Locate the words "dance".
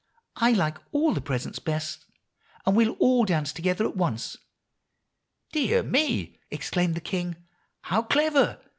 3.23-3.53